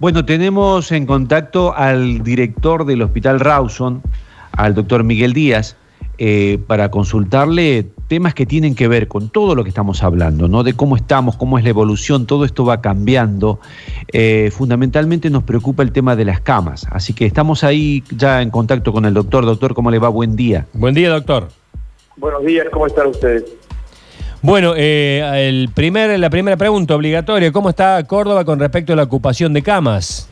[0.00, 4.02] Bueno, tenemos en contacto al director del Hospital Rawson,
[4.50, 5.76] al doctor Miguel Díaz,
[6.18, 10.64] eh, para consultarle temas que tienen que ver con todo lo que estamos hablando, ¿no?
[10.64, 13.60] De cómo estamos, cómo es la evolución, todo esto va cambiando.
[14.12, 18.50] Eh, fundamentalmente nos preocupa el tema de las camas, así que estamos ahí ya en
[18.50, 19.46] contacto con el doctor.
[19.46, 20.08] Doctor, ¿cómo le va?
[20.08, 20.66] Buen día.
[20.72, 21.48] Buen día, doctor.
[22.16, 23.44] Buenos días, ¿cómo están ustedes?
[24.46, 29.04] Bueno, eh, el primer, la primera pregunta obligatoria, ¿cómo está Córdoba con respecto a la
[29.04, 30.28] ocupación de camas?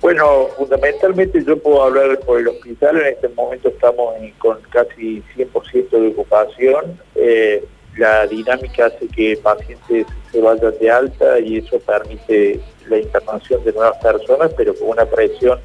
[0.00, 5.90] Bueno, fundamentalmente yo puedo hablar por el hospital, en este momento estamos con casi 100%
[5.90, 7.62] de ocupación, eh,
[7.98, 13.74] la dinámica hace que pacientes se vayan de alta y eso permite la internación de
[13.74, 15.58] nuevas personas, pero con una presión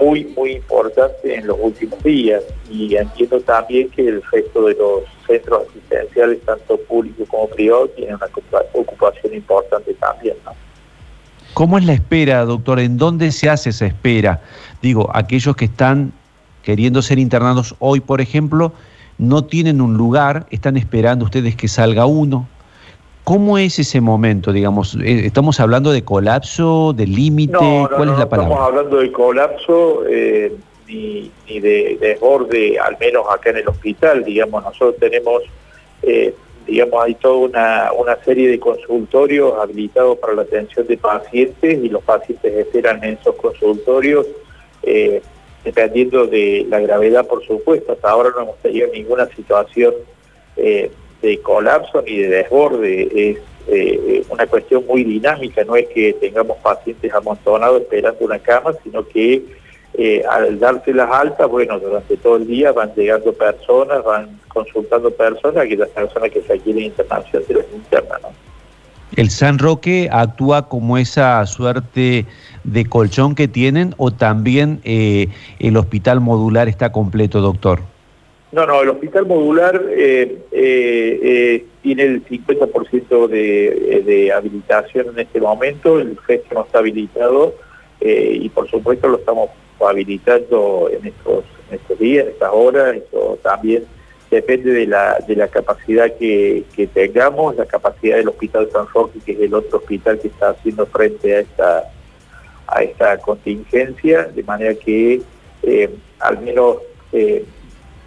[0.00, 2.42] muy, muy importante en los últimos días.
[2.70, 8.16] Y entiendo también que el resto de los centros asistenciales, tanto públicos como privados, tienen
[8.16, 8.28] una
[8.72, 10.36] ocupación importante también.
[11.54, 12.78] ¿Cómo es la espera, doctor?
[12.78, 14.42] ¿En dónde se hace esa espera?
[14.80, 16.12] Digo, aquellos que están
[16.62, 18.72] queriendo ser internados hoy, por ejemplo,
[19.16, 22.48] no tienen un lugar, están esperando ustedes que salga uno.
[23.28, 24.94] ¿Cómo es ese momento, digamos?
[24.94, 27.58] Eh, ¿Estamos hablando de colapso, de límite?
[27.58, 28.54] ¿Cuál es la palabra?
[28.54, 34.24] estamos hablando de colapso eh, ni, de desborde, al menos acá en el hospital.
[34.24, 35.42] Digamos, nosotros tenemos
[36.00, 36.34] eh,
[36.66, 41.88] digamos, hay toda una, una serie de consultorios habilitados para la atención de pacientes y
[41.90, 44.26] los pacientes esperan en esos consultorios,
[44.82, 45.20] eh,
[45.64, 47.92] dependiendo de la gravedad, por supuesto.
[47.92, 49.92] Hasta ahora no hemos tenido ninguna situación
[50.56, 50.90] eh,
[51.22, 53.08] de colapso ni de desborde.
[53.14, 53.38] Es
[53.68, 59.06] eh, una cuestión muy dinámica, no es que tengamos pacientes amontonados esperando una cama, sino
[59.06, 59.42] que
[59.94, 65.10] eh, al darse las altas, bueno, durante todo el día van llegando personas, van consultando
[65.10, 68.28] personas, que las personas que se quieren internación se les interna, ¿no?
[69.16, 72.26] ¿El San Roque actúa como esa suerte
[72.62, 77.80] de colchón que tienen o también eh, el hospital modular está completo, doctor?
[78.50, 85.98] No, no, el hospital modular eh, tiene el 50% de, de, habilitación en este momento,
[85.98, 87.54] el resto no está habilitado
[88.00, 89.50] y por supuesto lo estamos
[89.86, 91.44] habilitando en estos,
[91.98, 93.84] días, en estas horas, eso también
[94.30, 99.32] depende de la, de la capacidad que, tengamos, la capacidad del Hospital San Roque, que
[99.32, 101.92] es el otro hospital que está haciendo frente a esta,
[102.66, 105.22] a esta contingencia, de manera que
[105.62, 106.78] eh, al menos
[107.12, 107.44] eh,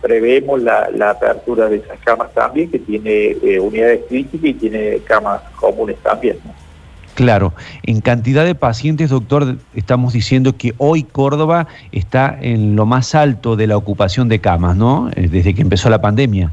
[0.00, 5.40] prevemos la, apertura de esas camas también, que tiene eh, unidades críticas y tiene camas
[5.56, 6.36] comunes también.
[7.14, 13.16] Claro, en cantidad de pacientes, doctor, estamos diciendo que hoy Córdoba está en lo más
[13.16, 15.10] alto de la ocupación de camas, ¿no?
[15.16, 16.52] Eh, desde que empezó la pandemia.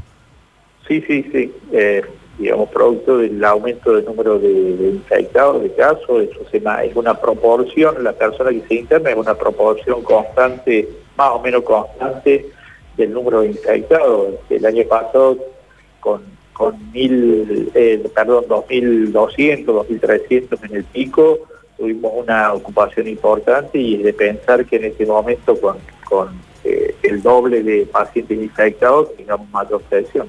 [0.88, 1.52] Sí, sí, sí.
[1.72, 2.02] Eh,
[2.38, 4.50] digamos, producto del aumento del número de,
[4.94, 10.02] infectados, de casos, eso es una proporción, la persona que se interna es una proporción
[10.02, 12.46] constante, más o menos constante,
[12.96, 14.34] del número de infectados.
[14.50, 15.38] El año pasado,
[16.00, 21.40] con con mil, eh, perdón, 2.200, 2.300 en el pico,
[21.76, 25.76] tuvimos una ocupación importante y es de pensar que en este momento con,
[26.08, 26.30] con
[26.64, 30.28] eh, el doble de pacientes infectados tengamos mayor presión.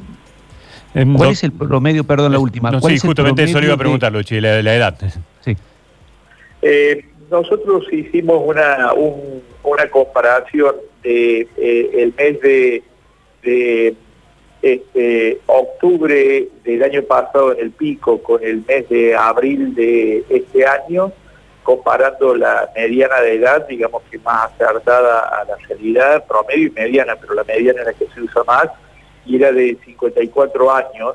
[1.16, 2.72] ¿Cuál es el promedio, perdón, la última?
[2.72, 4.98] No, sí, justamente eso le iba a preguntar, Luchi, la, edad.
[5.42, 5.56] Sí.
[6.62, 8.92] Eh, nosotros hicimos una,
[9.64, 10.76] una comparación
[11.08, 11.48] de
[12.04, 12.84] el mes de
[14.62, 20.66] este, octubre del año pasado en el pico con el mes de abril de este
[20.66, 21.12] año,
[21.64, 27.16] comparando la mediana de edad, digamos que más acertada a la realidad, promedio y mediana,
[27.16, 28.68] pero la mediana es la que se usa más,
[29.26, 31.14] y era de 54 años,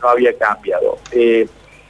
[0.00, 0.98] no había cambiado.
[1.12, 1.46] Eh,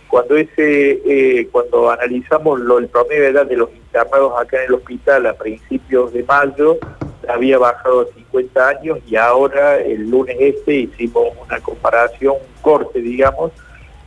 [0.08, 4.64] cuando ese, eh, cuando analizamos lo, el promedio de edad de los internados acá en
[4.68, 6.78] el hospital a principios de mayo,
[7.28, 13.00] había bajado a 50 años y ahora el lunes este hicimos una comparación, un corte,
[13.00, 13.52] digamos,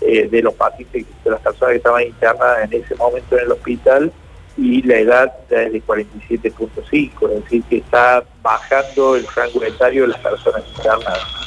[0.01, 3.51] eh, de los pacientes, de las personas que estaban internadas en ese momento en el
[3.51, 4.11] hospital
[4.57, 10.09] y la edad es de 47.5, es decir, que está bajando el rango etario de
[10.09, 11.43] las personas internadas.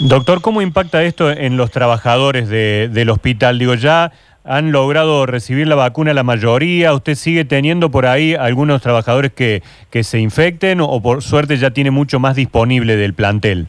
[0.00, 3.58] Doctor, ¿cómo impacta esto en los trabajadores del hospital?
[3.58, 4.12] Digo, ya
[4.48, 6.94] han logrado recibir la vacuna la mayoría.
[6.94, 11.70] ¿Usted sigue teniendo por ahí algunos trabajadores que, que se infecten o, por suerte ya
[11.70, 13.66] tiene mucho más disponible del plantel?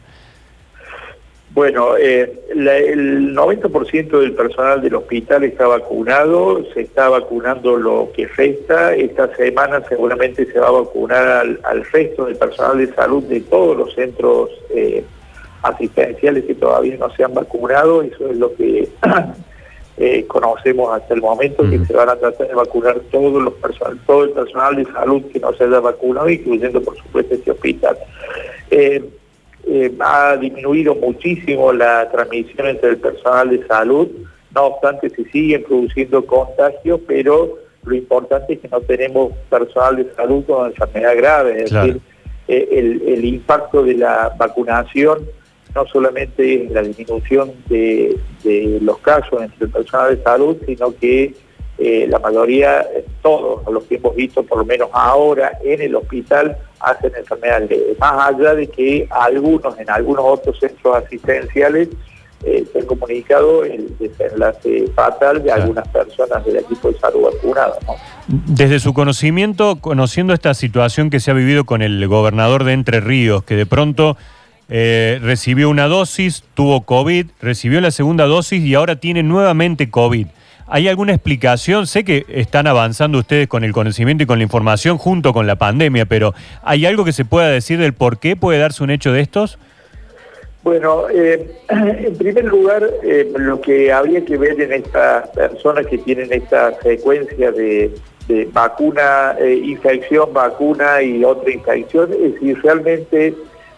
[1.52, 8.26] Bueno, eh, el 90% del personal del hospital está vacunado, se está vacunando lo que
[8.28, 8.94] resta.
[8.94, 13.76] Esta semana seguramente se va a vacunar al, resto del personal de salud de todos
[13.76, 15.04] los centros eh,
[15.62, 18.00] asistenciales que todavía no se han vacunado.
[18.02, 18.88] Eso es lo que
[20.02, 24.00] eh, conocemos hasta el momento que se van a tratar de vacunar todos los personal,
[24.06, 27.98] todo el personal de salud que no se haya vacunado, incluyendo por supuesto este hospital.
[28.70, 29.04] Eh,
[29.66, 34.08] eh, ha disminuido muchísimo la transmisión entre el personal de salud,
[34.54, 40.10] no obstante se siguen produciendo contagios, pero lo importante es que no tenemos personal de
[40.14, 42.00] salud con enfermedad grave, es decir,
[42.48, 45.18] el, el impacto de la vacunación
[45.74, 48.18] no solamente la disminución de,
[48.80, 51.34] los casos entre el personal de salud, sino que
[51.78, 52.86] eh, la mayoría,
[53.22, 58.34] todos los que hemos visto, por lo menos ahora en el hospital, hacen enfermedades Más
[58.34, 61.88] allá de que algunos, en algunos otros centros asistenciales,
[62.42, 67.78] eh, se ha comunicado el desenlace fatal de algunas personas del equipo de salud vacunado.
[68.28, 73.00] Desde su conocimiento, conociendo esta situación que se ha vivido con el gobernador de Entre
[73.00, 74.16] Ríos, que de pronto
[74.72, 80.28] eh, recibió una dosis, tuvo COVID, recibió la segunda dosis y ahora tiene nuevamente COVID.
[80.68, 81.88] ¿Hay alguna explicación?
[81.88, 85.56] Sé que están avanzando ustedes con el conocimiento y con la información junto con la
[85.56, 89.12] pandemia, pero ¿hay algo que se pueda decir del por qué puede darse un hecho
[89.12, 89.58] de estos?
[90.62, 95.98] Bueno, eh, en primer lugar, eh, lo que habría que ver en estas personas que
[95.98, 97.90] tienen esta secuencia de,
[98.52, 103.34] vacuna, infección, vacuna y otra infección, es si realmente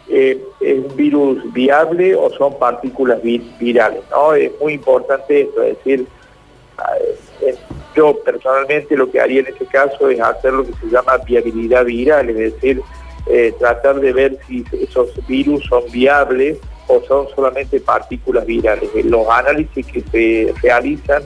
[0.08, 4.02] eh, es un virus viable o son partículas virales.
[4.10, 4.34] ¿no?
[4.34, 6.06] Es muy importante esto, es decir,
[7.40, 7.54] eh,
[7.94, 11.84] yo personalmente lo que haría en este caso es hacer lo que se llama viabilidad
[11.84, 12.82] viral, es decir,
[13.26, 16.58] eh, tratar de ver si esos virus son viables
[16.88, 18.90] o son solamente partículas virales.
[19.04, 21.22] Los análisis que se realizan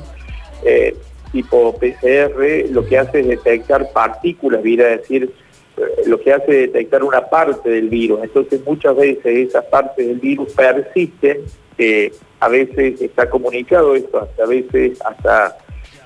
[1.32, 5.34] tipo PCR lo que hace es detectar partículas virales, es decir,
[6.06, 8.20] lo que hace detectar una parte del virus.
[8.22, 11.38] Entonces muchas veces esas partes del virus persisten,
[12.40, 15.58] a veces está comunicado esto, hasta a veces hasta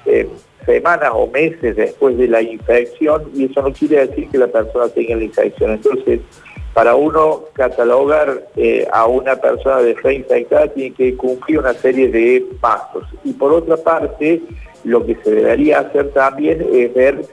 [0.06, 0.28] eh,
[0.67, 4.88] semanas o meses después de la infección, y eso no quiere decir que la persona
[4.88, 5.72] tenga la infección.
[5.72, 6.20] Entonces,
[6.75, 12.46] para uno catalogar eh, a una persona de reinfectada tiene que cumplir una serie de
[12.61, 13.05] pasos.
[13.25, 14.40] Y por otra parte,
[14.84, 17.25] lo que se debería hacer también es ver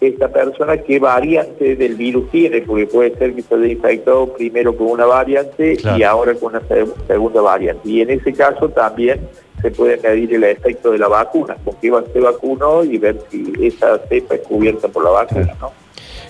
[0.00, 4.74] esta persona qué variante del virus tiene, porque puede ser que se haya infectado primero
[4.74, 6.62] con una variante y ahora con una
[7.06, 7.88] segunda variante.
[7.88, 9.20] Y en ese caso también
[9.60, 13.52] se puede medir el efecto de la vacuna, con qué se vacunó y ver si
[13.60, 15.70] esa cepa es cubierta por la vacuna, ¿no?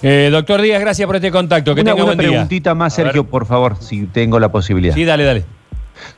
[0.03, 1.75] Eh, doctor Díaz, gracias por este contacto.
[1.75, 4.95] Que una, tenga una preguntita más, Sergio, por favor, si tengo la posibilidad.
[4.95, 5.45] Sí, dale, dale.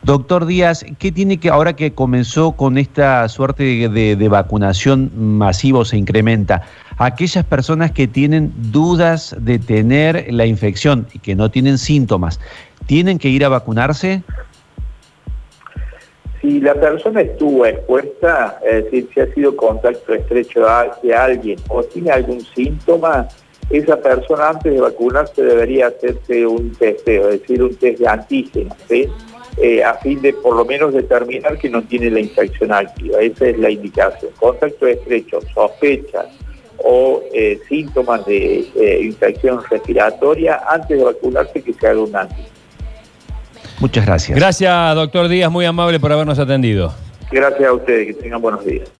[0.02, 5.96] Doctor Díaz, ¿qué tiene que, ahora que comenzó con esta suerte de, vacunación masiva se
[5.96, 6.62] incrementa,
[6.98, 12.40] aquellas personas que tienen dudas de tener la infección y que no tienen síntomas,
[12.86, 14.22] ¿tienen que ir a vacunarse?
[16.40, 20.66] Si la persona estuvo expuesta, es decir, si ha sido contacto estrecho
[21.02, 23.28] de alguien o tiene algún síntoma,
[23.70, 28.76] esa persona antes de vacunarse debería hacerse un testeo, es decir, un test de antígeno,
[28.88, 29.08] ¿sí?
[29.58, 33.20] Eh, a fin de por lo menos determinar que no tiene la infección activa.
[33.20, 34.30] Esa es la indicación.
[34.38, 36.26] Contacto estrecho, sospechas
[36.78, 42.48] o eh, síntomas de eh, infección respiratoria antes de vacunarse que se haga un antígeno.
[43.78, 44.38] Muchas gracias.
[44.38, 46.92] Gracias, doctor Díaz, muy amable por habernos atendido.
[47.30, 48.90] Gracias a ustedes, que tengan buenos días.